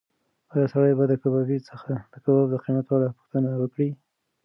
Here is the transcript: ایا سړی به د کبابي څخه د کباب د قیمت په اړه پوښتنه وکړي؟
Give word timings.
ایا 0.53 0.65
سړی 0.73 0.93
به 0.97 1.03
د 1.07 1.13
کبابي 1.23 1.57
څخه 1.69 1.91
د 2.11 2.15
کباب 2.23 2.47
د 2.49 2.55
قیمت 2.63 2.85
په 2.87 2.93
اړه 2.97 3.15
پوښتنه 3.17 3.49
وکړي؟ 3.61 3.89